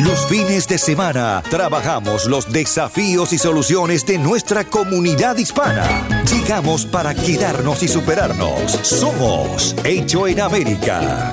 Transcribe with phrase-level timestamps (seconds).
[0.00, 6.24] Los fines de semana trabajamos los desafíos y soluciones de nuestra comunidad hispana.
[6.30, 8.72] Llegamos para quedarnos y superarnos.
[8.82, 11.32] Somos Hecho en América.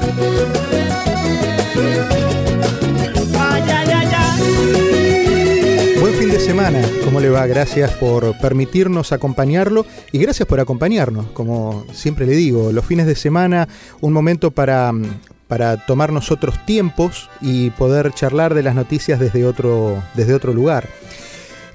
[5.99, 7.45] Buen fin de semana, ¿cómo le va?
[7.47, 13.15] Gracias por permitirnos acompañarlo y gracias por acompañarnos, como siempre le digo, los fines de
[13.15, 13.67] semana,
[13.99, 14.93] un momento para,
[15.53, 20.89] para tomarnos otros tiempos y poder charlar de las noticias desde otro, desde otro lugar.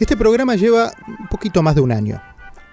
[0.00, 2.20] Este programa lleva un poquito más de un año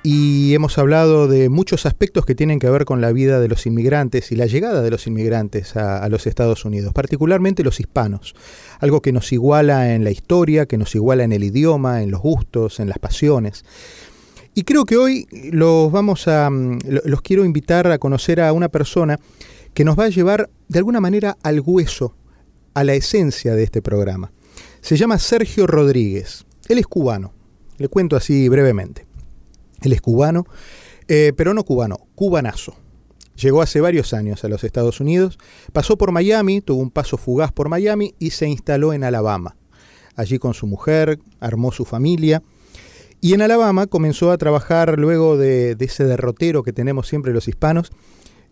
[0.01, 3.67] y hemos hablado de muchos aspectos que tienen que ver con la vida de los
[3.67, 8.33] inmigrantes y la llegada de los inmigrantes a, a, los Estados Unidos, particularmente los hispanos,
[8.79, 12.21] algo que nos iguala en la historia, que nos iguala en el idioma, en los
[12.21, 13.63] gustos, en las pasiones.
[14.55, 19.19] Y creo que hoy los vamos a los quiero invitar a conocer a una persona
[19.75, 22.15] que nos va a llevar de alguna manera al hueso,
[22.73, 24.31] a la esencia de este programa.
[24.81, 26.45] Se llama Sergio Rodríguez.
[26.69, 27.33] Él es cubano.
[27.77, 29.05] Le cuento así brevemente.
[29.81, 30.45] Él es cubano,
[31.09, 32.75] eh, pero no cubano, cubanazo.
[33.35, 35.37] Llegó hace varios años a los Estados Unidos,
[35.73, 39.57] pasó por Miami, tuvo un paso fugaz por Miami y se instaló en Alabama.
[40.15, 42.41] Allí con su mujer, armó su familia
[43.19, 47.49] y en Alabama comenzó a trabajar luego de, de ese derrotero que tenemos siempre los
[47.49, 47.91] hispanos,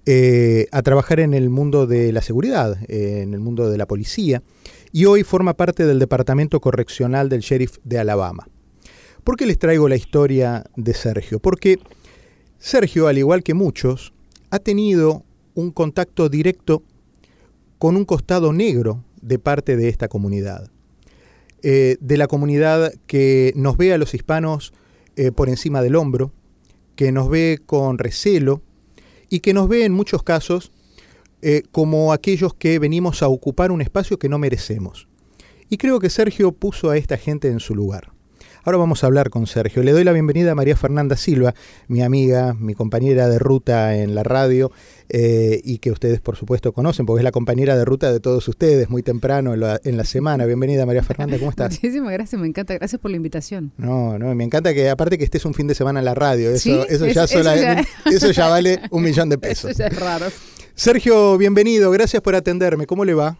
[0.06, 4.44] eh, a trabajar en el mundo de la seguridad, en el mundo de la policía,
[4.92, 8.48] y hoy forma parte del Departamento Correccional del Sheriff de Alabama.
[9.24, 11.40] ¿Por qué les traigo la historia de Sergio?
[11.40, 11.80] Porque
[12.60, 14.14] Sergio, al igual que muchos,
[14.50, 15.24] ha tenido
[15.56, 16.84] un contacto directo
[17.78, 20.70] con un costado negro de parte de esta comunidad.
[21.62, 24.74] Eh, de la comunidad que nos ve a los hispanos
[25.16, 26.32] eh, por encima del hombro,
[26.96, 28.62] que nos ve con recelo
[29.34, 30.72] y que nos ve en muchos casos
[31.42, 35.08] eh, como aquellos que venimos a ocupar un espacio que no merecemos.
[35.70, 38.13] Y creo que Sergio puso a esta gente en su lugar.
[38.66, 39.84] Ahora vamos a hablar con Sergio.
[39.84, 41.54] Le doy la bienvenida a María Fernanda Silva,
[41.90, 44.72] mi amiga, mi compañera de ruta en la radio
[45.10, 48.48] eh, y que ustedes por supuesto conocen porque es la compañera de ruta de todos
[48.48, 50.46] ustedes muy temprano en la, en la semana.
[50.46, 51.72] Bienvenida María Fernanda, ¿cómo estás?
[51.84, 52.74] Muchísimas gracias, me encanta.
[52.76, 53.74] Gracias por la invitación.
[53.76, 56.50] No, no, me encanta que aparte que estés un fin de semana en la radio.
[56.52, 56.80] Eso, ¿Sí?
[56.88, 57.64] eso, ya, es, sola, eso,
[58.06, 58.12] ya...
[58.12, 59.72] eso ya vale un millón de pesos.
[59.72, 60.28] Eso ya es raro.
[60.74, 61.92] Sergio, bienvenido.
[61.92, 62.88] Gracias por atenderme.
[62.88, 63.36] ¿Cómo le va?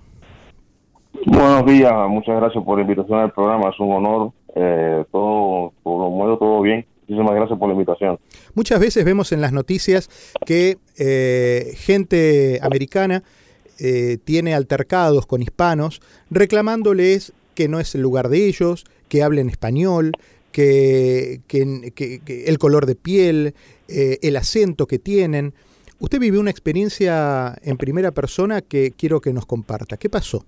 [1.26, 6.30] Buenos días, muchas gracias por la invitación al programa, es un honor, eh, todo, por
[6.30, 8.20] lo todo bien, muchísimas gracias por la invitación.
[8.54, 10.10] Muchas veces vemos en las noticias
[10.46, 13.24] que eh, gente americana
[13.80, 19.50] eh, tiene altercados con hispanos reclamándoles que no es el lugar de ellos, que hablen
[19.50, 20.12] español,
[20.52, 23.54] que, que, que, que el color de piel,
[23.88, 25.54] eh, el acento que tienen.
[26.00, 29.98] Usted vivió una experiencia en primera persona que quiero que nos comparta.
[29.98, 30.46] ¿Qué pasó?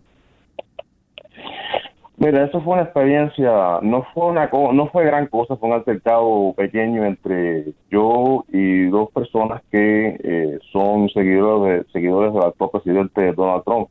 [2.17, 6.53] Mira, eso fue una experiencia, no fue una no fue gran cosa, fue un altercado
[6.55, 13.33] pequeño entre yo y dos personas que eh, son seguidores de, seguidores del actual presidente
[13.33, 13.89] Donald Trump.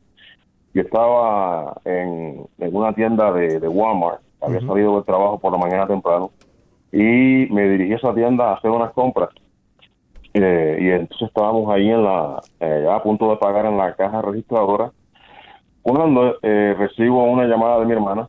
[0.73, 4.67] Yo estaba en, en una tienda de, de Walmart, había uh -huh.
[4.67, 6.31] salido del trabajo por la mañana temprano
[6.91, 9.29] y me dirigí a esa tienda a hacer unas compras.
[10.33, 14.21] Eh, y entonces estábamos ahí en la, eh, a punto de pagar en la caja
[14.21, 14.91] registradora
[15.85, 18.27] cuando eh, recibo una llamada de mi hermana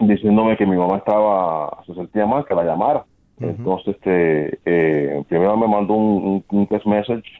[0.00, 3.04] diciéndome que mi mamá estaba, se sentía mal, que la llamara.
[3.38, 3.50] Uh -huh.
[3.50, 7.30] Entonces, este, eh, primero me mandó un, un, un, text message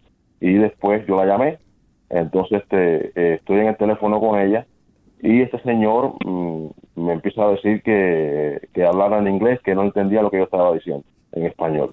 [0.40, 1.58] y después yo la llamé.
[2.10, 4.66] Entonces, este, eh, estoy en el teléfono con ella
[5.20, 9.82] y este señor mmm, me empieza a decir que, que hablara en inglés, que no
[9.82, 11.90] entendía lo que yo estaba diciendo en español.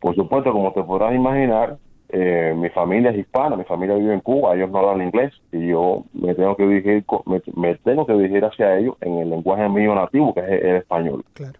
[0.00, 1.78] Por supuesto, como te podrás imaginar,
[2.10, 5.68] eh, mi familia es hispana, mi familia vive en Cuba, ellos no hablan inglés y
[5.68, 9.68] yo me tengo que dirigir me, me tengo que dirigir hacia ellos en el lenguaje
[9.68, 11.24] mío nativo, que es el, el español.
[11.34, 11.58] Claro.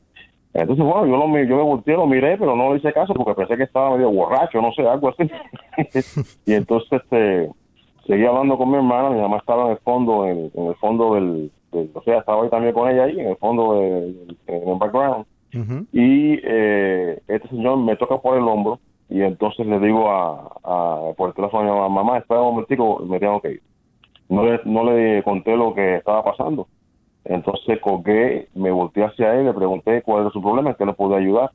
[0.54, 3.34] Entonces, bueno, yo, lo, yo me volteé, lo miré, pero no le hice caso porque
[3.34, 5.30] pensé que estaba medio borracho, no sé, algo así.
[6.46, 7.50] y entonces este,
[8.06, 11.14] seguí hablando con mi hermana, mi mamá estaba en el fondo, en, en el fondo
[11.14, 14.08] del, del, o sea, estaba ahí también con ella ahí, en el fondo, de,
[14.46, 15.26] en el background.
[15.54, 15.86] Uh -huh.
[15.92, 21.12] Y eh, este señor me toca por el hombro y entonces le digo a, a
[21.16, 23.62] por el teléfono a mamá, espera un momentico, me tengo que ir.
[24.28, 26.68] No le, no le conté lo que estaba pasando.
[27.24, 31.18] Entonces colgué, me volteé hacia él, le pregunté cuál era su problema, que le podía
[31.18, 31.50] ayudar.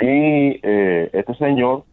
[0.00, 1.84] Y eh, este señor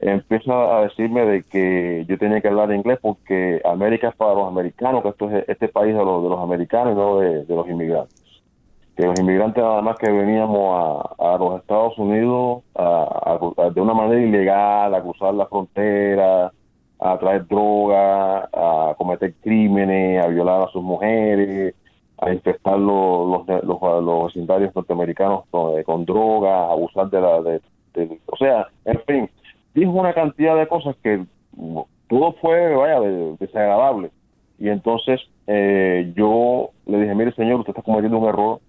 [0.00, 4.48] empieza a decirme de que yo tenía que hablar inglés porque América es para los
[4.48, 7.54] americanos, que esto es este país de los, de los americanos y no de, de
[7.54, 8.21] los inmigrantes.
[8.96, 13.38] Que los inmigrantes nada más que veníamos a, a los Estados Unidos a,
[13.74, 16.52] de una manera ilegal, a cruzar la frontera,
[17.00, 21.74] a traer droga, a cometer crímenes, a violar a sus mujeres,
[22.18, 27.20] a infestar los, los, los, los vecindarios norteamericanos con, eh, con droga, a abusar de
[27.20, 27.40] la...
[27.42, 27.60] De,
[28.26, 29.30] o sea, en fin,
[29.74, 31.24] dijo una cantidad de cosas que
[32.08, 34.10] todo fue, vaya, de- desagradable.
[34.58, 38.60] Y entonces eh, yo le dije, mire señor, usted está cometiendo un error,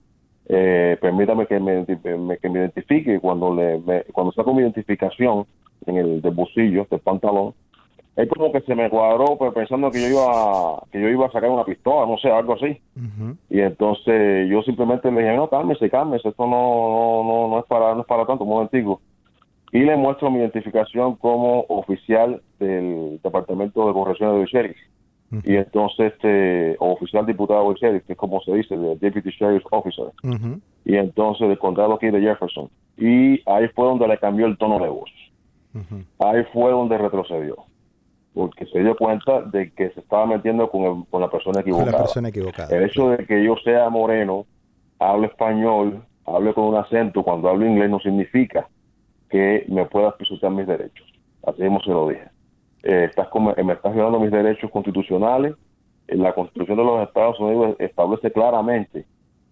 [0.49, 1.85] eh, permítame que me,
[2.17, 3.19] me- que me identifique.
[3.19, 5.45] Cuando le me- cuando saco mi identificación
[5.85, 7.53] en el del bolsillo del pantalón,
[8.15, 11.31] es como que se me cuadró pues, pensando que yo iba que yo iba a
[11.31, 12.77] sacar una pistola, no sé, algo así.
[13.49, 17.65] Y entonces yo simplemente le dije, no, cálmese, cálmese, esto no, no, no, no es
[17.65, 19.01] para no es para tanto, un momentico.
[19.71, 24.77] Y le muestro mi identificación como oficial del Departamento de Correcciones de Sheriff.
[25.43, 29.63] Y entonces, este, oficial diputado de Sheriff, que es como se dice, de Deputy Sheriff
[29.71, 30.05] Officer.
[30.23, 30.59] Ujú.
[30.85, 32.69] Y entonces del condado aquí de Jefferson.
[32.97, 35.09] Y ahí fue donde le cambió el tono de voz.
[36.19, 37.55] Ahí fue donde retrocedió.
[38.33, 41.91] Porque se dio cuenta de que se estaba metiendo con, el- con la persona equivocada.
[41.91, 42.75] la persona equivocada.
[42.75, 44.45] El hecho de que yo sea moreno,
[44.99, 48.67] hable español, hable con un acento, cuando hablo inglés no significa
[49.29, 51.07] que me puedas pisotear mis derechos.
[51.45, 52.23] Así mismo se lo dije.
[52.83, 55.55] Eh, estás como- me estás violando mis derechos constitucionales.
[56.07, 59.05] Eh, La Constitución de los Estados Unidos establece claramente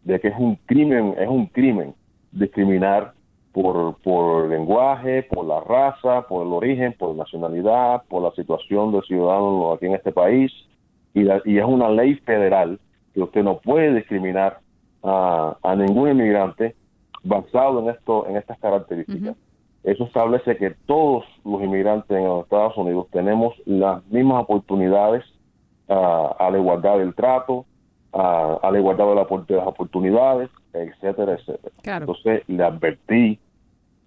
[0.03, 1.93] de que es un crimen, es un crimen
[2.31, 3.13] discriminar
[3.53, 9.03] por, por lenguaje, por la raza, por el origen, por nacionalidad, por la situación del
[9.03, 10.51] ciudadano aquí en este país.
[11.13, 12.79] Y, la- y es una ley federal
[13.13, 14.59] que usted no puede discriminar
[15.03, 16.75] a, a ningún inmigrante
[17.23, 19.35] basado en esto en estas características.
[19.83, 25.23] Eso establece que todos los inmigrantes en los Estados Unidos tenemos las mismas oportunidades
[25.89, 27.65] ah, a la igualdad del trato,
[28.13, 31.73] a, a la igualdad de, la opor- de las oportunidades, etcétera, etcétera.
[31.81, 32.03] Claro.
[32.03, 33.39] Entonces le advertí.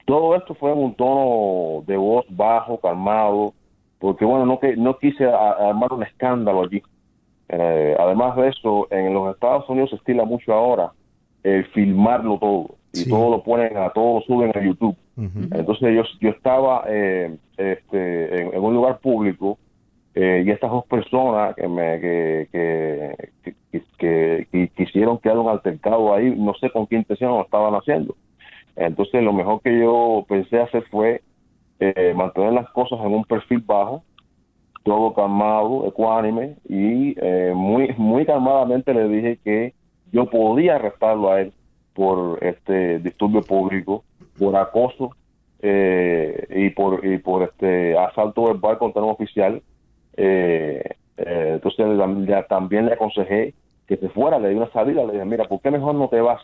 [0.07, 3.55] Todo esto fue en un tono de voz bajo, calmado,
[3.99, 6.83] porque bueno, no, que, no quise a- armar un escándalo allí.
[7.49, 10.93] Eh, además de eso, en los Estados Unidos se estila mucho ahora
[11.43, 13.11] el filmarlo todo y Sí.
[13.11, 14.97] todo lo ponen a todo lo suben a YouTube.
[15.17, 19.59] Entonces yo, yo estaba eh, este, en, en un lugar público
[20.15, 25.49] eh, y estas dos personas que me que, que, que, que- que quisieron crear un
[25.49, 28.15] altercado ahí, no sé con qué intención lo estaban haciendo.
[28.77, 31.21] Entonces lo mejor que yo pensé hacer fue
[31.81, 34.03] eh, mantener las cosas en un perfil bajo,
[34.85, 39.75] todo calmado, ecuánime y eh, muy muy calmadamente le dije que
[40.13, 41.53] yo podía arrestarlo a él
[41.95, 44.05] por este disturbio público,
[44.39, 45.11] por acoso
[45.63, 49.63] eh, y por y por este asalto verbal contra un oficial.
[50.17, 50.83] Eh,
[51.17, 51.87] eh, entonces
[52.49, 53.55] también le aconsejé
[53.87, 56.21] que se fuera, le di una salida, le dije, mira, ¿por qué mejor no te
[56.21, 56.43] vas?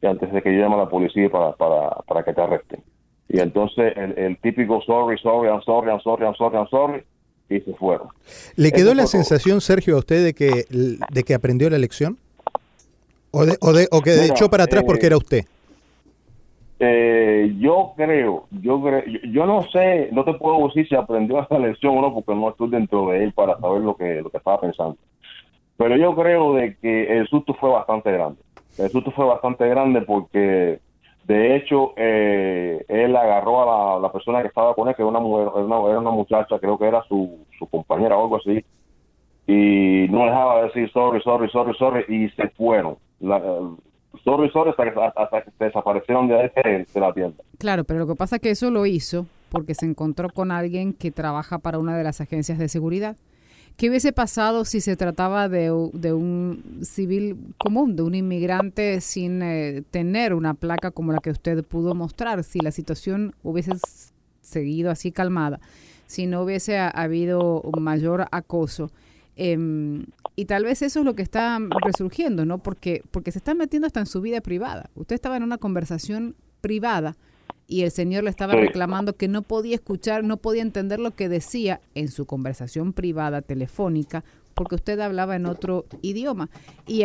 [0.00, 2.82] Y antes de que yo llame a la policía para, para, para que te arresten.
[3.28, 7.04] Y entonces el, el típico sorry, sorry, I'm sorry, I'm sorry, I'm sorry, I'm sorry,
[7.50, 8.08] y se fueron.
[8.56, 9.08] ¿Le quedó Eso la todo.
[9.08, 12.16] sensación, Sergio, a usted de que, de que aprendió la lección?
[13.38, 15.44] ¿O, de, o, de- o que Mira, echó para atrás eh, porque era usted?
[16.80, 19.02] Eh, yo creo, yo creo,
[19.32, 22.50] yo, no sé, no te puedo decir si aprendió esa lección o no, porque no
[22.50, 24.96] estoy dentro de él para saber lo que, lo que estaba pensando.
[25.76, 28.40] Pero yo creo de que el susto fue bastante grande.
[28.76, 30.80] El susto fue bastante grande porque,
[31.24, 35.10] de hecho, eh, él agarró a la, la persona que estaba con él, que era
[35.10, 38.36] una mujer, era una, era una muchacha, creo que era su, su compañera o algo
[38.36, 38.64] así,
[39.48, 42.96] y no dejaba de decir sorry, sorry, sorry, sorry, y se fueron.
[43.20, 43.40] La,
[44.24, 47.42] sorry, sorry, hasta que, hasta desaparecieron de, la tienda.
[47.58, 50.92] Claro, pero lo que pasa es que eso lo hizo porque se encontró con alguien
[50.92, 53.16] que trabaja para una de las agencias de seguridad.
[53.76, 59.82] ¿Qué hubiese pasado si se trataba de, un civil común, de un inmigrante sin eh,
[59.92, 62.42] tener una placa como la que usted pudo mostrar?
[62.42, 63.72] Si la situación hubiese
[64.40, 65.60] seguido así calmada,
[66.06, 68.90] si no hubiese ha- habido mayor acoso.
[69.36, 70.06] em,
[70.38, 72.58] y tal vez eso es lo que está resurgiendo, ¿no?
[72.58, 74.88] Porque, porque se está metiendo hasta en su vida privada.
[74.94, 77.16] Usted estaba en una conversación privada
[77.66, 81.28] y el señor le estaba reclamando que no podía escuchar, no podía entender lo que
[81.28, 84.22] decía en su conversación privada telefónica
[84.54, 86.50] porque usted hablaba en otro idioma.
[86.86, 87.02] Y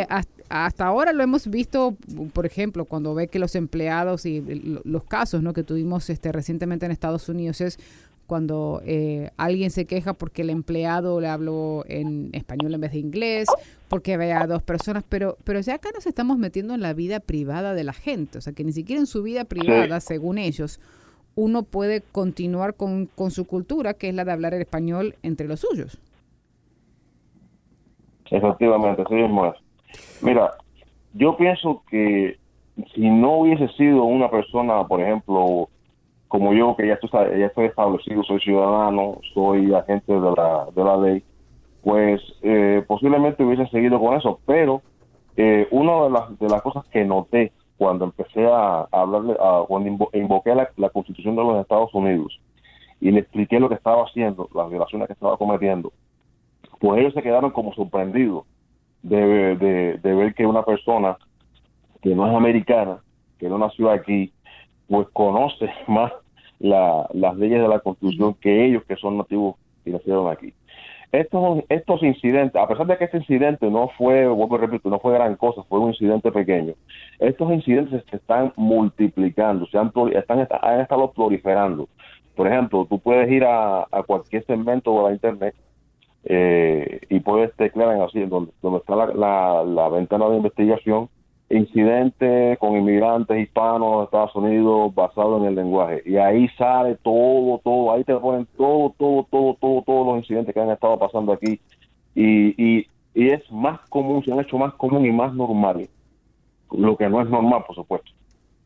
[0.49, 1.95] hasta ahora lo hemos visto,
[2.33, 4.41] por ejemplo, cuando ve que los empleados y
[4.83, 5.53] los casos ¿no?
[5.53, 7.79] que tuvimos este, recientemente en Estados Unidos es
[8.27, 12.99] cuando eh, alguien se queja porque el empleado le habló en español en vez de
[12.99, 13.47] inglés,
[13.89, 17.19] porque ve a dos personas, pero, pero ya acá nos estamos metiendo en la vida
[17.19, 20.79] privada de la gente, o sea que ni siquiera en su vida privada, según ellos,
[21.35, 25.47] uno puede continuar con, con su cultura, que es la de hablar el español entre
[25.47, 25.99] los suyos.
[28.29, 29.53] Efectivamente, así mismo es.
[30.21, 30.51] Mira,
[31.13, 32.37] yo pienso que
[32.95, 35.69] si no hubiese sido una persona, por ejemplo,
[36.33, 36.97] como yo, que ya,
[37.37, 41.23] ya estoy establecido, soy ciudadano, soy agente de la, de la ley,
[41.83, 44.39] pues eh, posiblemente hubiese seguido con eso.
[44.47, 44.81] Pero
[45.37, 50.09] eh, una de las, de las cosas que noté cuando empecé a, hablarle, a, cuando
[50.11, 52.41] invoqué la, la Constitución de los Estados Unidos
[52.99, 55.93] y le expliqué lo que estaba haciendo, las violaciones que estaba cometiendo,
[56.79, 58.45] pues ellos se quedaron como sorprendidos
[59.03, 59.55] de,
[60.01, 61.15] de, ver que una persona
[62.01, 63.03] que no es americana,
[63.37, 64.33] que no nació aquí,
[64.87, 66.11] pues conoce más
[66.63, 69.55] la, las leyes de la Constitución que ellos que son nativos
[69.85, 70.53] y nacieron aquí.
[71.11, 74.99] Estos, estos incidentes, a pesar de que este incidente no fue, vuelvo a repito, no
[74.99, 76.73] fue gran cosa, fue un incidente pequeño,
[77.19, 81.87] estos incidentes se están multiplicando, se han, están, han estado proliferando.
[82.35, 85.55] Por ejemplo, tú puedes ir a, a cualquier segmento de la Internet
[86.25, 91.09] eh, y puedes teclear así, donde, donde está la, la, ventana de investigación,
[91.57, 96.01] incidente con inmigrantes hispanos de Estados Unidos basado en el lenguaje.
[96.05, 100.53] Y ahí sale todo, todo, ahí te ponen todo, todo, todo, todo, todos los incidentes
[100.53, 101.59] que han estado pasando aquí.
[102.15, 105.87] Y, y, y es más común, se han hecho más común y más normal,
[106.71, 108.11] lo que no es normal, por supuesto,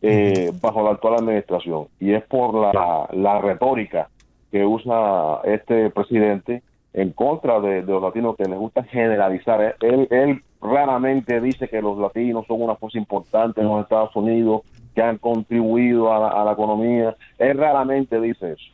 [0.02, 1.88] eh, bajo la actual administración.
[2.00, 4.10] Y es por la, la retórica
[4.52, 6.64] que usa este presidente
[6.94, 9.76] en contra de, los latinos que les gusta generalizar.
[9.82, 14.62] Él, él raramente dice que los latinos son una fuerza importante en los Estados Unidos,
[14.94, 17.16] que han contribuido a la, economía.
[17.38, 18.72] Él raramente dice eso.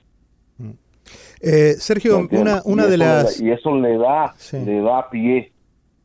[0.57, 0.71] Mm.
[1.41, 3.39] Eh, Sergio, una, una de las...
[3.39, 5.52] y eso le da, le da pie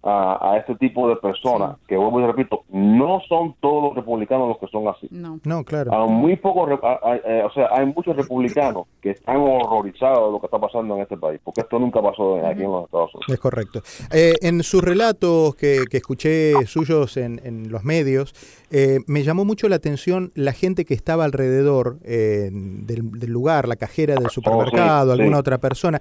[0.02, 4.58] a, este tipo de personas, que vuelvo y repito, no son todos los republicanos los
[4.58, 5.08] que son así.
[5.10, 5.92] No, no claro.
[5.92, 10.46] Hay muy pocos, eh, o sea, hay muchos republicanos que están horrorizados de lo que
[10.46, 13.28] está pasando en este país, porque esto nunca pasó aquí en los Estados Unidos.
[13.28, 13.82] Es correcto.
[14.12, 17.38] Eh, en sus relatos que, escuché suyos en,
[17.70, 18.34] los medios,
[18.70, 24.14] eh, me llamó mucho la atención la gente que estaba alrededor del, lugar, la cajera
[24.14, 26.00] del oh, supermercado, alguna otra persona.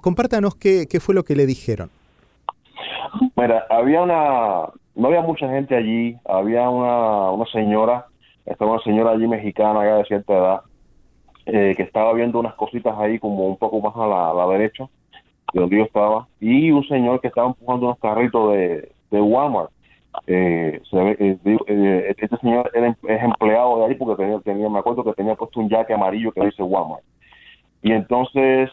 [0.00, 1.90] compártanos qué, qué fue lo que le dijeron.
[3.36, 8.06] Mira, había una, no había mucha gente allí, había una, una señora,
[8.44, 10.60] estaba una señora allí mexicana ya de cierta edad,
[11.46, 14.88] eh, que estaba viendo unas cositas ahí como un poco más a la, derecha
[15.52, 19.70] de donde yo estaba, y un señor que estaba empujando unos carritos de, de Walmart.
[20.26, 24.68] Eh, se eh, eh, este señor era, em, es empleado de ahí porque tenía, tenía,
[24.68, 27.02] me acuerdo que tenía puesto un jaque amarillo que dice Walmart.
[27.82, 28.70] Y entonces,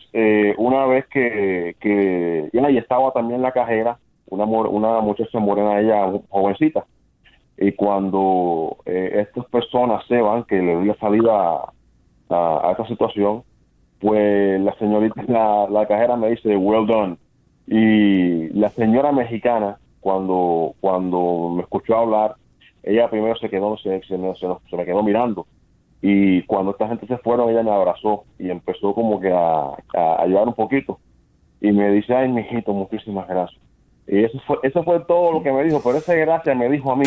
[0.58, 6.86] una vez que, que ahí estaba también la cajera, una, una muchacha morena, ella jovencita.
[7.58, 11.62] Y cuando eh, estas personas se van, que le dio salida
[12.30, 13.44] a, esta situación,
[14.00, 17.18] pues la señorita, la, la cajera me dice, well done.
[17.68, 22.36] Y la señora mexicana, cuando, cuando me escuchó hablar,
[22.84, 25.48] ella primero se quedó, se, se, se, me quedó mirando.
[26.08, 30.22] Y cuando esta gente se fueron, ella me abrazó y empezó como que a, a
[30.22, 31.00] ayudar un poquito.
[31.62, 33.60] Y me dice, ay, mijito, muchísimas gracias.
[34.08, 36.92] Y eso fue, eso fue todo lo que me dijo, pero esa gracia me dijo
[36.92, 37.06] a mí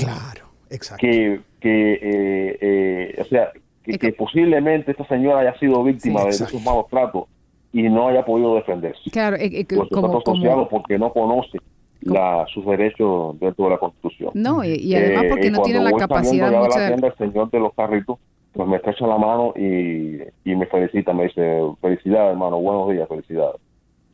[0.99, 3.53] que, que eh, eh, o sea,
[3.85, 7.27] que, posiblemente esta señora haya sido víctima de esos malos tratos
[7.73, 9.11] y no haya podido defenderse.
[9.13, 10.21] Claro, eh, pues como,
[10.69, 11.59] porque no conoce
[12.01, 14.33] la, sus derechos dentro de la Constitución.
[14.35, 16.89] No, y, además porque no tiene la capacidad mucha...
[16.89, 18.19] el señor de los carritos,
[18.59, 23.07] pues me estrecha la mano y, y me felicita, me dice, felicidades hermano, buenos días,
[23.09, 23.61] felicidades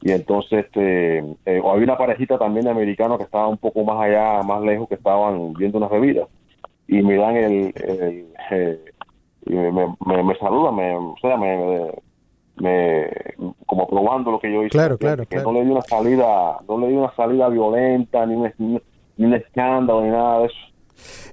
[0.02, 4.04] y entonces este eh, había una parejita también de americanos que estaban un poco más
[4.04, 6.28] allá, más lejos, que estaban viendo unas bebidas
[6.86, 7.72] y me dan el,
[8.50, 8.84] eh,
[9.46, 11.90] y me, me, me, saludan, me, o sea, me,
[12.56, 13.10] me,
[13.64, 14.76] como probando lo que yo hice.
[14.76, 18.36] Claro, claro, que no le di una salida, no le di una salida violenta, ni
[18.58, 20.73] ni un escándalo, ni nada de eso.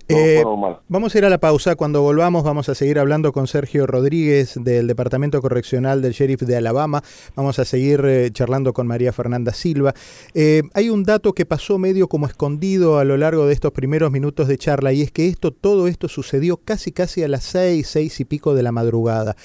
[0.07, 0.43] Eh,
[0.87, 1.75] vamos a ir a la pausa.
[1.75, 6.57] Cuando volvamos vamos a seguir hablando con Sergio Rodríguez del Departamento Correccional del Sheriff de
[6.57, 7.01] Alabama.
[7.35, 9.93] Vamos a seguir eh, charlando con María Fernanda Silva.
[10.33, 14.11] Eh, hay un dato que pasó medio como escondido a lo largo de estos primeros
[14.11, 17.87] minutos de charla y es que esto, todo esto sucedió casi casi a las seis,
[17.87, 19.35] seis y pico de la madrugada.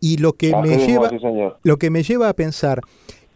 [0.00, 1.10] Y lo que me lleva,
[1.62, 2.80] lo que me lleva a pensar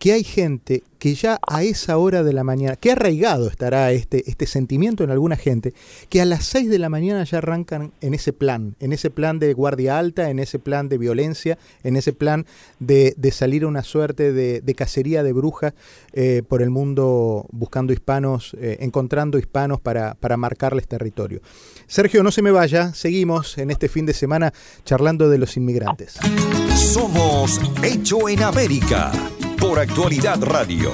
[0.01, 4.29] que hay gente que ya a esa hora de la mañana, que arraigado estará este,
[4.31, 5.75] este sentimiento en alguna gente,
[6.09, 9.39] que a las 6 de la mañana ya arrancan en ese plan, en ese plan
[9.39, 12.47] de guardia alta, en ese plan de violencia, en ese plan
[12.79, 15.75] de, salir a una suerte de, cacería de brujas
[16.15, 21.43] eh, por el mundo buscando hispanos, eh, encontrando hispanos para, para marcarles territorio.
[21.87, 24.53] Sergio, no se me vaya, seguimos en este fin de semana
[24.85, 26.15] charlando de los inmigrantes.
[26.75, 29.13] Somos Hecho en América
[29.71, 30.91] por Actualidad Radio.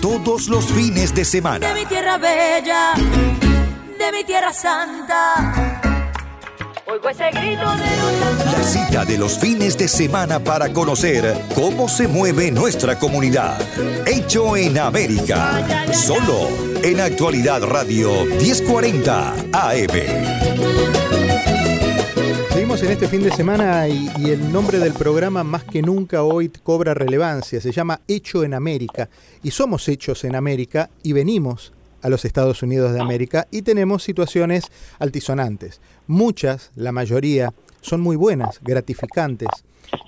[0.00, 1.68] Todos los fines de semana.
[1.68, 5.82] De mi tierra bella, de mi tierra santa.
[6.86, 12.08] Oigo ese grito de La cita de los fines de semana para conocer cómo se
[12.08, 13.58] mueve nuestra comunidad.
[14.06, 15.62] Hecho en América.
[15.92, 16.48] Solo
[16.82, 21.03] en Actualidad Radio 1040 AM
[22.82, 26.92] en este fin de semana y, el nombre del programa más que nunca hoy cobra
[26.92, 27.60] relevancia.
[27.60, 29.08] Se llama Hecho en América.
[29.44, 34.02] Y somos hechos en América y venimos a los Estados Unidos de América y tenemos
[34.02, 34.64] situaciones
[34.98, 35.80] altisonantes.
[36.08, 39.48] Muchas, la mayoría, son muy buenas, gratificantes.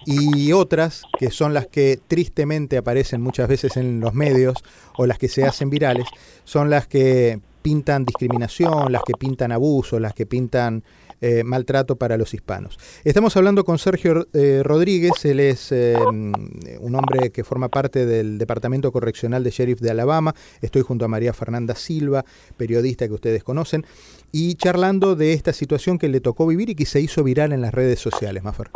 [0.04, 4.64] Y otras, que son las que tristemente aparecen muchas veces en los medios
[4.96, 6.08] o las que se hacen virales,
[6.44, 10.82] son las que pintan discriminación, las que pintan abuso, las que pintan
[11.20, 12.78] eh, maltrato para los hispanos.
[13.04, 18.38] Estamos hablando con Sergio eh, Rodríguez, él es eh, un hombre que forma parte del
[18.38, 20.34] Departamento Correccional de Sheriff de Alabama.
[20.60, 22.24] Estoy junto a María Fernanda Silva,
[22.56, 23.86] periodista que ustedes conocen,
[24.32, 27.62] y charlando de esta situación que le tocó vivir y que se hizo viral en
[27.62, 28.70] las redes sociales, Mafer.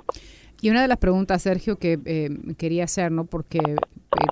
[0.63, 3.25] Y una de las preguntas, Sergio, que eh, quería hacer, ¿no?
[3.25, 3.77] Porque eh,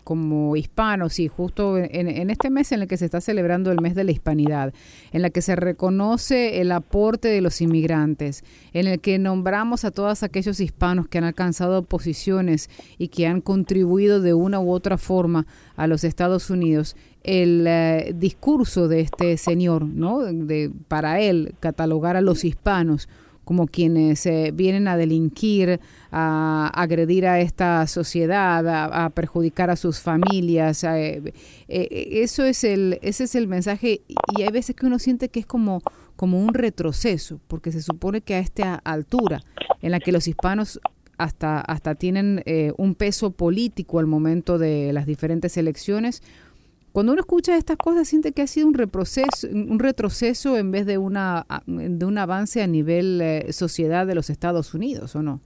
[0.04, 3.94] como hispanos, y justo en, este mes en el que se está celebrando el mes
[3.94, 4.74] de la hispanidad,
[5.12, 9.90] en la que se reconoce el aporte de los inmigrantes, en el que nombramos a
[9.90, 12.68] todos aquellos hispanos que han alcanzado posiciones
[12.98, 18.12] y que han contribuido de una u otra forma a los Estados Unidos, el eh,
[18.14, 20.20] discurso de este señor, ¿no?
[20.20, 23.08] De, para él, catalogar a los hispanos
[23.48, 25.80] como quienes eh, vienen a delinquir,
[26.12, 30.84] a agredir a esta sociedad, a, perjudicar a sus familias.
[30.84, 31.32] Eh,
[31.66, 34.02] eh, eso es el, ese es el mensaje
[34.36, 35.80] y hay veces que uno siente que es como,
[36.14, 39.40] como un retroceso, porque se supone que a esta altura
[39.80, 40.78] en la que los hispanos
[41.16, 42.44] hasta, hasta tienen
[42.76, 46.22] un peso político al momento de las diferentes elecciones,
[46.98, 50.84] cuando uno escucha estas cosas siente que ha sido un retroceso, un retroceso en vez
[50.84, 55.38] de una de un avance a nivel eh, sociedad de los Estados Unidos, ¿o no?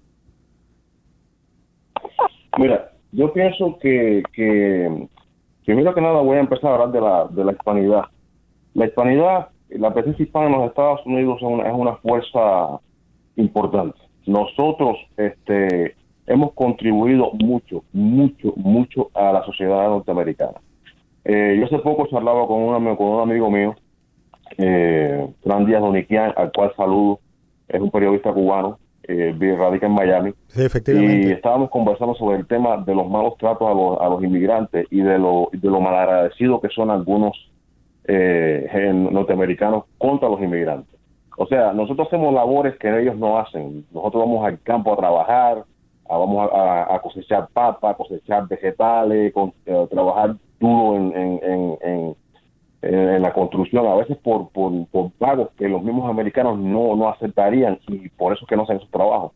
[2.56, 5.08] Mira, yo pienso que, que
[5.66, 8.04] primero que nada voy a empezar a hablar de la, de la hispanidad.
[8.72, 12.80] La hispanidad, la presencia hispana en los Estados Unidos es una, es una fuerza
[13.36, 13.98] importante.
[14.24, 20.58] Nosotros este, hemos contribuido mucho, mucho, mucho a la sociedad norteamericana
[21.24, 23.74] eh, yo hace poco charlaba con un, con un amigo mío,
[24.58, 27.20] eh, Fran Díaz Doniquian, al cual saludo,
[27.68, 30.32] es un periodista cubano, eh, radica en Miami.
[30.54, 31.28] efectivamente.
[31.28, 34.86] Y estábamos conversando sobre el tema de los malos tratos a los, a los inmigrantes
[34.90, 37.50] y de lo, de lo malagradecidos que son algunos
[38.04, 40.92] eh, norteamericanos contra los inmigrantes.
[41.36, 43.86] O sea, nosotros hacemos labores que ellos no hacen.
[43.92, 45.64] Nosotros vamos al campo a trabajar,
[46.08, 52.16] vamos a, cosechar papas, cosechar vegetales, con, eh, trabajar duro en, en, en,
[52.82, 54.72] en, la construcción, a veces por, por,
[55.18, 58.86] pagos que los mismos americanos no, no aceptarían y por eso que no hacen su
[58.86, 59.34] trabajo.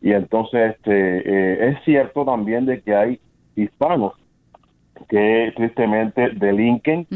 [0.00, 3.20] Y entonces este, eh, es cierto también de que hay
[3.54, 4.14] hispanos
[5.08, 7.06] que tristemente delinquen,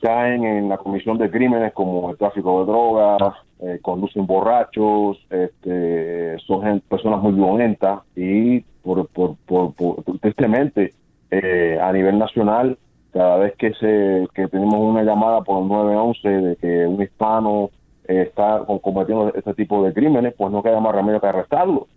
[0.00, 6.38] caen en la comisión de crímenes como el tráfico de drogas, eh, conducen borrachos, este,
[6.40, 9.74] son personas muy violentas y por, por, por,
[10.20, 10.92] tristemente
[11.30, 12.78] eh, a nivel nacional
[13.12, 17.70] cada vez que se que tenemos una llamada por el 911 de que un hispano
[18.08, 21.88] eh, está cometiendo este tipo de crímenes, pues no queda más remedio que arrestarlo.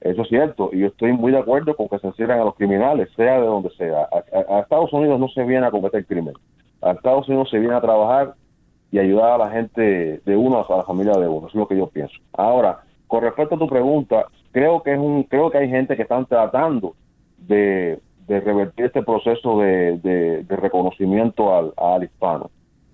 [0.00, 2.56] Eso es cierto, y yo estoy muy de acuerdo con que se encierren a los
[2.56, 4.06] criminales, sea de donde sea.
[4.50, 6.36] A, Estados Unidos no se viene a cometer crímenes.
[6.82, 8.34] A Estados Unidos se viene a trabajar
[8.92, 11.46] y ayudar a la gente de uno, a la familia de uno.
[11.46, 12.14] Eso es lo que yo pienso.
[12.34, 16.02] Ahora, con respecto a tu pregunta, creo que es un, creo que hay gente que
[16.02, 16.94] están tratando
[17.38, 22.50] de, revertir este proceso de, reconocimiento al, al, hispano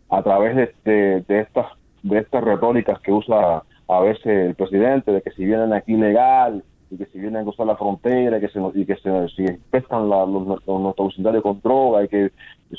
[0.09, 1.67] a través de, de, estas
[2.03, 6.65] de estas retóricas que usa a veces el presidente de que si vienen aquí legal
[6.91, 9.45] y que si vienen a cruzar la frontera y que se, y que se si
[9.45, 12.31] la, los, nuestros vecindarios con droga y que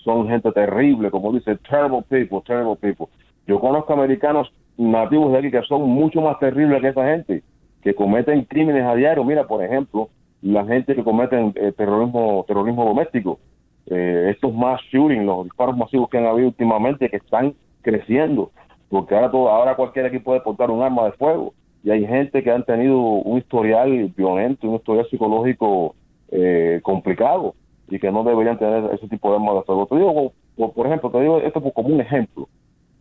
[0.04, 3.08] son gente terrible, como dice, terrible people, terrible people.
[3.48, 7.44] Yo conozco americanos nativos de aquí que son mucho más terribles que esa gente,
[7.82, 9.24] que cometen crímenes a diario.
[9.24, 10.10] Mira, por ejemplo,
[10.42, 13.40] la gente que cometen eh, terrorismo terrorismo doméstico.
[13.88, 18.52] eh, estos mass shootings, los disparos masivos que han habido últimamente, que están creciendo,
[18.90, 22.44] porque ahora, todo, ahora cualquier aquí puede portar un arma de fuego y hay gente
[22.44, 25.96] que han tenido un historial violento, un historial psicológico
[26.32, 27.56] eh, complicado
[27.90, 29.88] y que no deberían tener ese tipo de armas de fuego.
[29.88, 30.34] Te digo,
[30.74, 32.48] por, ejemplo, te digo esto como un ejemplo,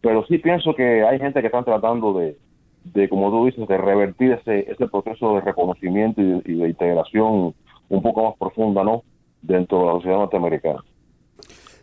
[0.01, 2.37] pero sí pienso que hay gente que están tratando de,
[2.85, 7.55] de como tú dices, de revertir ese, ese proceso de reconocimiento y de, integración
[7.89, 9.03] un poco más profunda, ¿no?
[9.43, 10.81] Dentro de la sociedad norteamericana.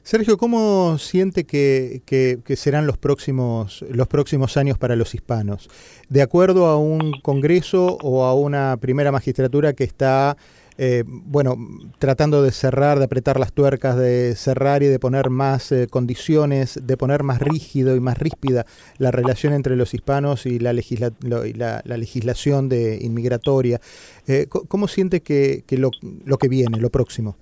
[0.03, 5.69] Sergio, ¿cómo siente que, que, serán los próximos, los próximos años para los hispanos?
[6.07, 10.38] ¿De acuerdo a un Congreso o a una primera magistratura que está
[10.77, 11.55] eh, bueno,
[11.97, 16.79] tratando de cerrar, de apretar las tuercas, de cerrar y de poner más eh, condiciones,
[16.85, 18.65] de poner más rígido y más ríspida
[18.99, 23.79] la relación entre los hispanos y la, la, legislación de inmigratoria.
[24.27, 25.89] Eh, ¿Cómo siente que, lo,
[26.25, 27.35] lo, que viene, lo próximo?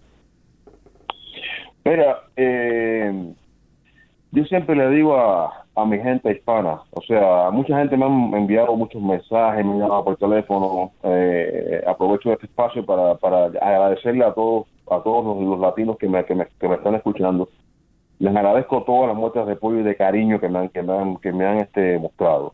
[1.83, 2.23] Mira,
[4.31, 6.81] yo siempre le digo a, a mi gente hispana.
[6.91, 10.91] O sea, mucha gente me ha enviado muchos mensajes, me han llamado por teléfono.
[11.03, 16.23] Eh, aprovecho este espacio para, para agradecerle a todos a todos los, latinos que me,
[16.25, 17.49] que me, que, me, están escuchando.
[18.19, 20.93] Les agradezco todas las muestras de apoyo y de cariño que me han, que me
[20.93, 22.53] han, que me han este, mostrado.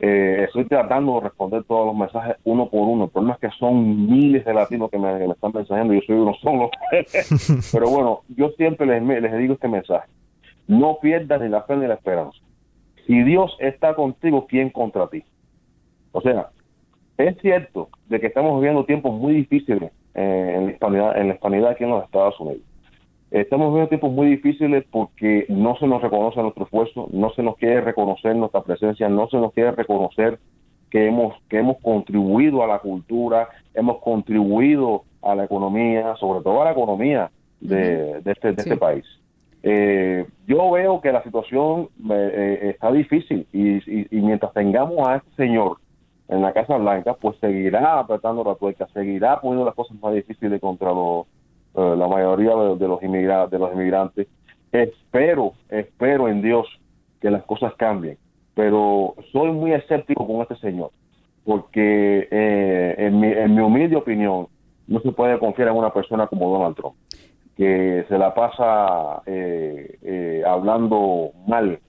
[0.00, 3.04] Eh, estoy tratando de responder todos los mensajes uno por uno.
[3.04, 5.94] El problema es que son miles de latinos que me, están mensajeando.
[5.94, 6.70] Yo soy uno solo.
[7.72, 10.08] Pero bueno, yo siempre les, les digo este mensaje.
[10.66, 12.38] No pierdas ni la fe ni la esperanza
[13.08, 15.24] si Dios está contigo, ¿quién contra ti?
[16.12, 16.50] O sea,
[17.16, 21.34] es cierto de que estamos viviendo tiempos muy difíciles eh, en, la hispanidad, en la
[21.34, 22.62] hispanidad aquí en los Estados Unidos.
[23.30, 27.56] Estamos viviendo tiempos muy difíciles porque no se nos reconoce nuestro esfuerzo, no se nos
[27.56, 30.38] quiere reconocer nuestra presencia, no se nos quiere reconocer
[30.90, 36.60] que hemos, que hemos contribuido a la cultura, hemos contribuido a la economía, sobre todo
[36.60, 39.04] a la economía de, este, de este país.
[39.70, 45.30] Eh, yo veo que la situación eh, eh, está difícil y, mientras tengamos a este
[45.36, 45.76] señor
[46.28, 50.58] en la Casa Blanca, pues seguirá apretando la tuerca, seguirá poniendo las cosas más difíciles
[50.58, 50.90] contra
[51.74, 54.26] la mayoría de, los inmigrantes, de los inmigrantes.
[54.72, 56.66] Espero, espero en Dios
[57.20, 58.16] que las cosas cambien,
[58.54, 60.92] pero soy muy escéptico con este señor,
[61.44, 64.46] porque en, mi, en mi humilde opinión
[64.86, 66.94] no se puede confiar en una persona como Donald Trump
[67.58, 71.80] que se la pasa eh, eh, hablando mal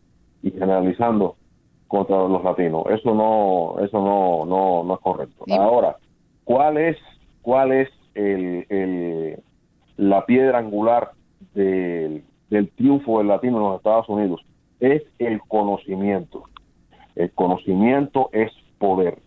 [0.41, 1.35] y generalizando
[1.87, 2.85] contra los latinos.
[2.89, 5.45] Eso no, eso no, no, no es correcto.
[5.51, 5.97] Ahora,
[6.43, 6.97] ¿cuál es,
[7.43, 9.39] cuál es el,
[9.95, 11.11] la piedra angular
[11.53, 14.41] del, del triunfo del latino en los Estados Unidos?
[14.79, 16.45] Es el conocimiento.
[17.15, 19.19] El conocimiento es poder.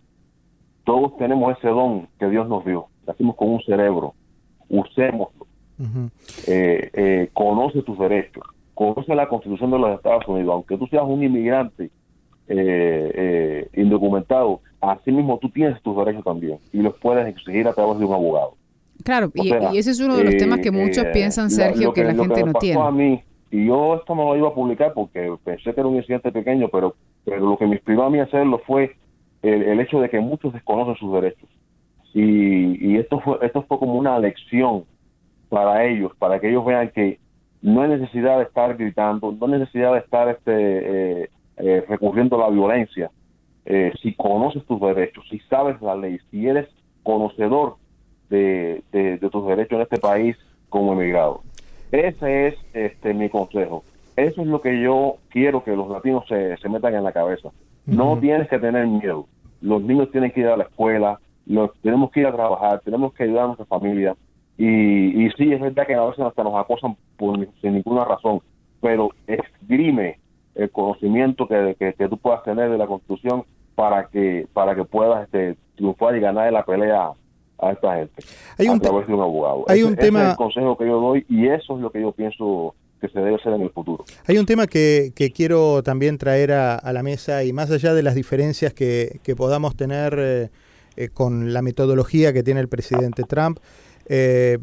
[0.83, 2.87] Todos tenemos ese don que Dios nos dio.
[3.07, 4.13] Nacimos con un cerebro.
[6.47, 11.03] Eh, eh, conoce tus derechos, conoce la constitución de los Estados Unidos, aunque tú seas
[11.05, 11.89] un inmigrante
[12.47, 17.99] eh, indocumentado, así mismo tú tienes tus derechos también y los puedes exigir a través
[17.99, 18.55] de un abogado.
[19.03, 22.43] Claro, y, ese es uno de los temas que muchos piensan, Sergio, que, la gente
[22.43, 22.79] no tiene.
[22.79, 25.97] A mí, y yo esto no lo iba a publicar porque pensé que era un
[25.97, 28.95] incidente pequeño, pero, pero lo que me inspiró a mí a hacerlo fue
[29.41, 31.49] el, hecho de que muchos desconocen sus derechos.
[32.13, 34.85] Y, y esto fue esto fue como una lección
[35.53, 37.19] para ellos, para que ellos vean que
[37.61, 42.37] no hay necesidad de estar gritando, no hay necesidad de estar este, eh, eh, recurriendo
[42.37, 43.11] a la violencia.
[43.65, 46.67] Eh, si conoces tus derechos, si sabes la ley, si eres
[47.03, 47.75] conocedor
[48.31, 48.81] de,
[49.31, 50.35] tus derechos en este país
[50.69, 51.43] como emigrado.
[51.91, 53.83] Ese es este mi consejo.
[54.15, 57.49] Eso es lo que yo quiero que los latinos se, se metan en la cabeza.
[57.85, 59.27] No tienes que tener miedo.
[59.61, 63.13] Los niños tienen que ir a la escuela, los, tenemos que ir a trabajar, tenemos
[63.13, 64.15] que ayudar a nuestra familia.
[64.57, 68.41] Y, y sí, es verdad que a veces hasta nos acosan por, sin ninguna razón,
[68.81, 70.19] pero esgrime
[70.55, 73.43] el conocimiento que, que, tú puedas tener de la Constitución
[73.75, 77.11] para que para que puedas este, triunfar y ganar la pelea
[77.57, 78.23] a esta gente
[78.57, 79.65] hay un a través de un abogado.
[79.67, 80.23] Hay un tema...
[80.23, 83.19] es el consejo que yo doy y eso es lo que yo pienso que se
[83.19, 84.05] debe hacer en el futuro.
[84.27, 87.93] Hay un tema que, que quiero también traer a, a, la mesa y más allá
[87.93, 90.49] de las diferencias que, que podamos tener eh,
[90.95, 93.59] eh, con la metodología que tiene el presidente Trump,
[94.07, 94.57] eh,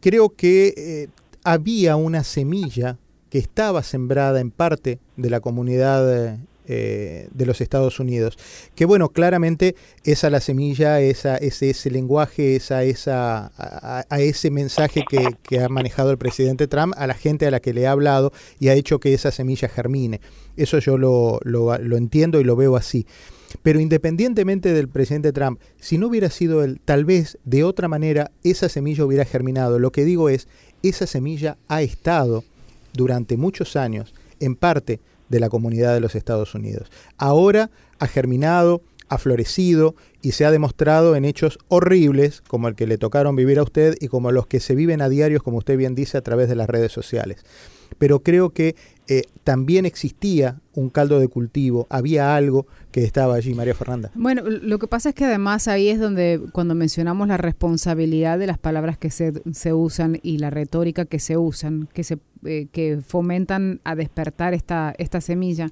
[0.00, 1.08] creo que eh,
[1.44, 2.98] había una semilla
[3.30, 6.38] que estaba sembrada en parte de la comunidad
[6.72, 8.38] eh, de los Estados Unidos.
[8.76, 15.02] Que bueno, claramente esa la semilla, esa, ese, ese lenguaje, esa, esa, a, ese mensaje
[15.08, 18.32] que, ha manejado el presidente Trump a la gente a la que le ha hablado
[18.60, 20.20] y ha hecho que esa semilla germine.
[20.56, 23.04] Eso yo lo, lo, lo entiendo y lo veo así.
[23.64, 28.30] Pero independientemente del presidente Trump, si no hubiera sido él, tal vez de otra manera
[28.44, 29.80] esa semilla hubiera germinado.
[29.80, 30.46] Lo que digo es,
[30.84, 32.44] esa semilla ha estado
[32.92, 36.90] durante muchos años en parte de la comunidad de los Estados Unidos.
[37.16, 42.86] Ahora ha germinado, ha florecido y se ha demostrado en hechos horribles como el que
[42.86, 45.78] le tocaron vivir a usted y como los que se viven a diarios, como usted
[45.78, 47.44] bien dice, a través de las redes sociales.
[47.98, 48.76] Pero creo que
[49.08, 54.10] eh, también existía un caldo de cultivo, había algo que estaba allí, María Fernanda.
[54.14, 58.46] Bueno, lo que pasa es que además ahí es donde cuando mencionamos la responsabilidad de
[58.46, 62.68] las palabras que se, se usan y la retórica que se usan, que, se, eh,
[62.72, 65.68] que fomentan a despertar esta, esta semilla,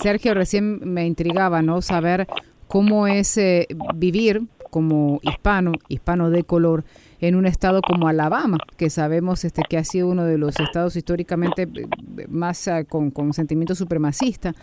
[0.00, 1.82] Sergio, recién me intrigaba, ¿no?
[1.82, 2.26] Saber
[2.68, 6.84] cómo es eh, vivir como hispano, hispano de color,
[7.20, 10.96] en un estado como Alabama, que sabemos este, que ha sido uno de los estados
[10.96, 14.54] históricamente eh, más uh, con, con, sentimiento supremacista.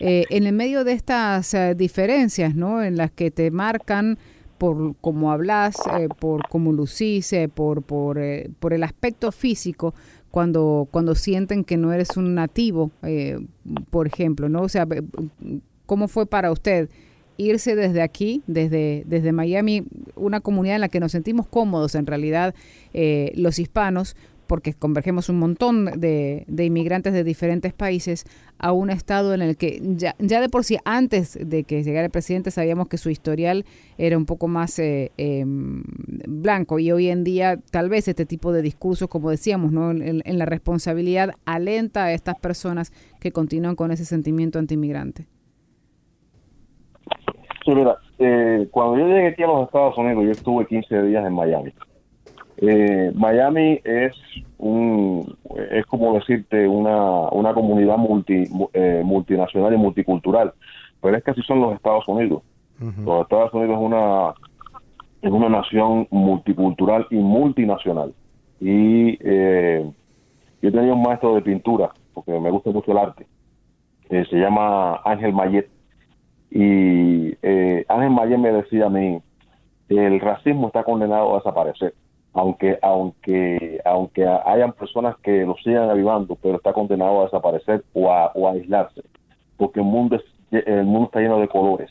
[0.00, 2.82] Eh, en el medio de estas diferencias, ¿no?
[2.82, 4.18] En las que te marcan
[4.58, 8.20] por cómo hablas, eh, por cómo lucís, por, por,
[8.58, 9.94] por el aspecto físico,
[10.32, 13.38] cuando, cuando sienten que no eres un nativo, eh,
[13.90, 14.62] por ejemplo, ¿no?
[14.62, 14.88] O sea,
[15.84, 16.88] ¿cómo fue para usted
[17.46, 19.84] irse desde aquí, desde, desde Miami,
[20.16, 22.54] una comunidad en la que nos sentimos cómodos en realidad
[22.92, 28.26] eh, los hispanos, porque convergemos un montón de, de, inmigrantes de diferentes países
[28.58, 32.10] a un estado en el que ya, de por sí antes de que llegara el
[32.10, 33.64] presidente sabíamos que su historial
[33.96, 38.52] era un poco más eh, eh, blanco y hoy en día tal vez este tipo
[38.52, 39.90] de discursos, como decíamos, ¿no?
[39.90, 45.28] en, en la responsabilidad alenta a estas personas que continúan con ese sentimiento antiinmigrante.
[47.64, 51.24] Sí, mira, eh, cuando yo llegué aquí a los Estados Unidos, yo estuve 15 días
[51.24, 51.72] en Miami.
[52.58, 54.12] Eh, Miami es
[54.58, 55.36] un
[55.72, 60.52] es como decirte una, una comunidad multi, eh, multinacional y multicultural,
[61.00, 62.42] pero es que así son los Estados Unidos.
[62.80, 63.04] Uh -huh.
[63.04, 64.34] Los Estados Unidos es una
[65.22, 68.12] es una nación multicultural y multinacional.
[68.60, 69.84] Y eh,
[70.62, 73.26] yo tenía un maestro de pintura, porque me gusta mucho el arte,
[74.08, 75.68] se llama Ángel Mayet.
[76.54, 79.20] Y eh, Ángel Mayet me decía a mí,
[79.88, 81.94] el racismo está condenado a desaparecer
[82.34, 88.10] aunque aunque aunque hayan personas que lo sigan avivando, pero está condenado a desaparecer o
[88.10, 89.02] a, o aislarse,
[89.56, 91.90] porque el mundo es, el mundo está lleno de colores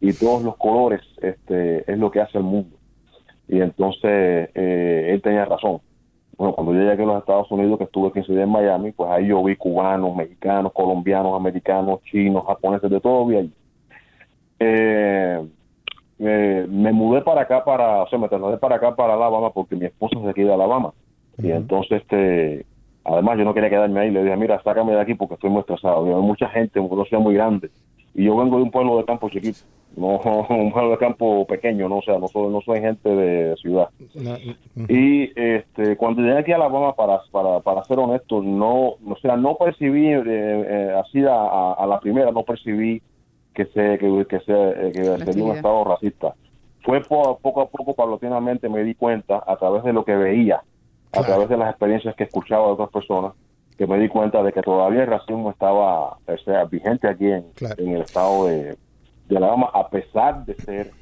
[0.00, 2.76] y todos los colores este es lo que hace el mundo
[3.48, 5.80] y entonces eh, él tenía razón.
[6.36, 9.10] Bueno, cuando yo llegué a los Estados Unidos, que estuve 15 días en Miami, pues
[9.10, 13.52] ahí yo vi cubanos, mexicanos, colombianos, americanos, chinos, japoneses, de todo vi.
[14.60, 15.46] Eh,
[16.20, 19.76] eh, me mudé para acá para, o sea, me trasladé para acá para Alabama porque
[19.76, 20.92] mi esposa es de aquí de Alabama.
[21.38, 21.48] Uh -huh.
[21.48, 22.66] Y entonces, este,
[23.04, 25.60] además yo no quería quedarme ahí, le dije, mira, sácame de aquí porque estoy muy
[25.60, 26.04] estresado.
[26.04, 27.70] Hay mucha gente, una ciudad muy grande.
[28.14, 29.60] Y yo vengo de un pueblo de campo chiquito,
[29.96, 30.18] no
[30.48, 33.88] un pueblo de campo pequeño, no o sea, no soy, no soy gente de ciudad.
[34.00, 34.56] Uh -huh.
[34.88, 39.36] Y este, cuando llegué aquí a Alabama, para, para, para ser honesto, no, o sea,
[39.36, 43.00] no percibí, eh, eh, así a, a la primera, no percibí
[43.58, 46.34] que se que, que se que sería un estado racista.
[46.84, 50.62] Fue poco, poco a poco paulatinamente me di cuenta a través de lo que veía
[51.12, 53.32] a través de las experiencias que escuchaba de otras personas
[53.76, 57.50] que me di cuenta de que todavía el racismo estaba o sea, vigente aquí en,
[57.54, 57.74] claro.
[57.78, 58.76] en el estado de,
[59.28, 60.92] de Alabama a pesar de ser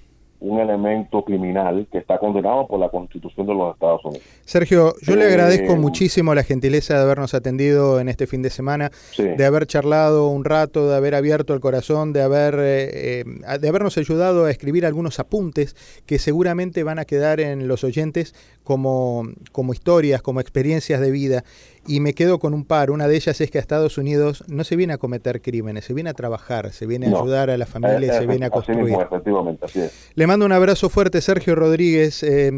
[0.41, 4.27] un elemento criminal que está condenado por la Constitución de los Estados Unidos.
[4.45, 8.51] Sergio, yo eh, le agradezco muchísimo la gentileza de habernos atendido en este fin de
[8.51, 9.23] semana, sí.
[9.25, 13.25] de haber charlado un rato, de haber abierto el corazón, de haber eh,
[13.61, 18.35] de habernos ayudado a escribir algunos apuntes que seguramente van a quedar en los oyentes
[18.67, 21.45] como, como historias, como experiencias de vida.
[21.87, 22.91] Y me quedo con un par.
[22.91, 25.95] Una de ellas es que a Estados Unidos no se viene a cometer crímenes, se
[25.95, 27.21] viene a trabajar, se viene a no.
[27.21, 28.83] ayudar a la familia, eh, se viene a construir.
[28.83, 30.11] Mismo, efectivamente, así es.
[30.17, 32.51] Le mando un abrazo fuerte, Sergio Rodríguez, eh,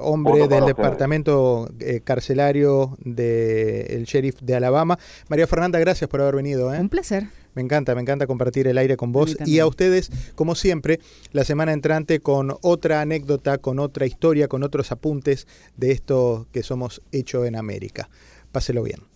[0.00, 4.98] hombre del departamento eh, carcelario del de sheriff de Alabama.
[5.28, 6.68] María Fernanda, gracias por haber venido.
[6.68, 7.24] Un placer.
[7.54, 11.00] Me encanta, me encanta compartir el aire con vos y a ustedes, como siempre,
[11.32, 16.62] la semana entrante con otra anécdota, con otra historia, con otros apuntes de esto que
[16.62, 18.08] somos hecho en América.
[18.52, 19.09] Páselo bien.